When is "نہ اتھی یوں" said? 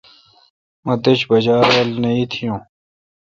2.01-2.59